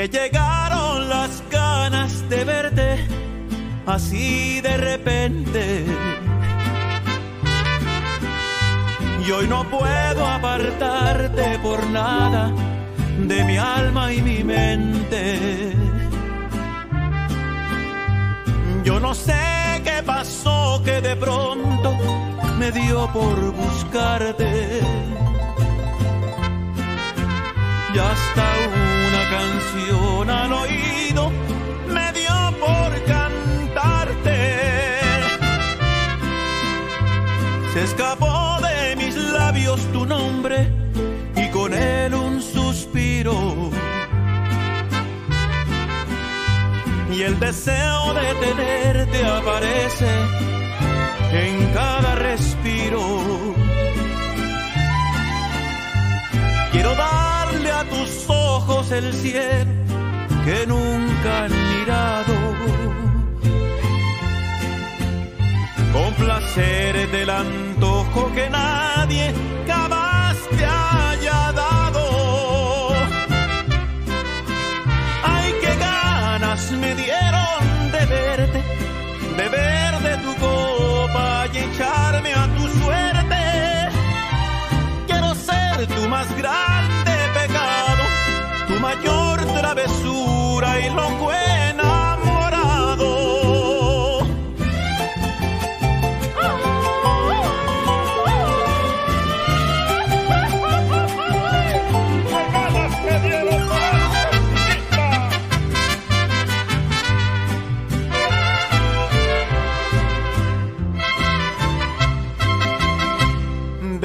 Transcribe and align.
Me 0.00 0.08
llegaron 0.08 1.10
las 1.10 1.42
ganas 1.50 2.26
de 2.30 2.42
verte 2.42 3.06
así 3.84 4.62
de 4.62 4.78
repente. 4.78 5.84
Y 9.22 9.30
hoy 9.30 9.46
no 9.46 9.62
puedo 9.68 10.26
apartarte 10.26 11.58
por 11.58 11.86
nada 11.88 12.50
de 13.18 13.44
mi 13.44 13.58
alma 13.58 14.10
y 14.10 14.22
mi 14.22 14.42
mente. 14.42 15.74
Yo 18.82 19.00
no 19.00 19.14
sé 19.14 19.82
qué 19.84 20.02
pasó 20.02 20.80
que 20.82 21.02
de 21.02 21.14
pronto 21.14 21.94
me 22.58 22.72
dio 22.72 23.06
por 23.12 23.52
buscarte. 23.52 24.80
Ya 27.94 28.12
está 28.12 28.49
Escapó 37.82 38.58
de 38.60 38.94
mis 38.96 39.16
labios 39.16 39.80
tu 39.92 40.04
nombre 40.04 40.68
y 41.34 41.48
con 41.48 41.72
él 41.72 42.14
un 42.14 42.42
suspiro. 42.42 43.70
Y 47.10 47.22
el 47.22 47.40
deseo 47.40 48.14
de 48.14 48.34
tenerte 48.34 49.24
aparece 49.24 50.10
en 51.32 51.72
cada 51.72 52.14
respiro. 52.16 53.00
Quiero 56.72 56.94
darle 56.94 57.72
a 57.72 57.84
tus 57.84 58.28
ojos 58.28 58.92
el 58.92 59.12
cielo 59.14 59.72
que 60.44 60.66
nunca 60.66 61.44
han 61.44 61.52
mirado. 61.78 62.34
Con 65.92 66.14
placer 66.14 66.89
del 67.06 67.30
antojo 67.30 68.30
que 68.34 68.50
nadie 68.50 69.32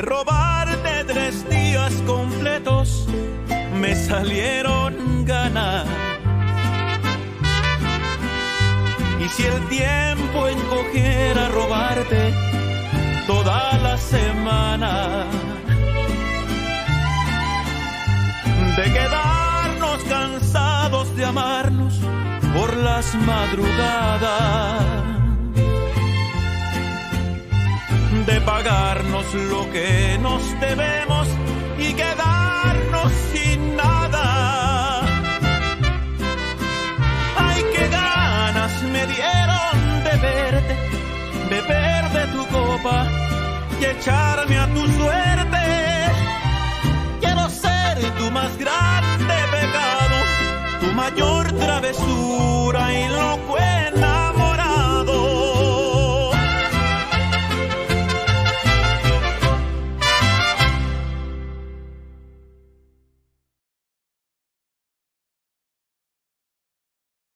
De 0.00 0.06
robarte 0.06 1.04
tres 1.06 1.46
días 1.50 1.92
completos. 2.06 3.06
Me 3.78 3.94
salieron 3.94 5.26
ganas. 5.26 5.84
Y 9.22 9.28
si 9.28 9.42
el 9.42 9.68
tiempo 9.68 10.48
encogiera 10.48 11.50
robarte 11.50 12.32
toda 13.26 13.76
la 13.82 13.98
semana, 13.98 15.26
de 18.78 18.84
quedarnos 18.84 20.02
cansados 20.08 21.14
de 21.14 21.26
amarnos 21.26 22.00
por 22.54 22.74
las 22.74 23.14
madrugadas 23.16 25.19
de 28.26 28.40
pagarnos 28.42 29.34
lo 29.34 29.70
que 29.70 30.18
nos 30.20 30.42
debemos 30.60 31.28
y 31.78 31.92
quedarnos 31.94 33.12
sin 33.32 33.76
nada. 33.76 35.00
Ay, 37.36 37.64
qué 37.74 37.88
ganas 37.88 38.82
me 38.82 39.06
dieron 39.06 40.04
de 40.04 40.16
verte, 40.28 40.76
beber 41.48 42.10
de 42.10 42.26
tu 42.34 42.46
copa 42.48 43.06
y 43.80 43.84
echarme 43.84 44.58
a 44.58 44.66
tu 44.66 44.86
suerte. 44.86 45.39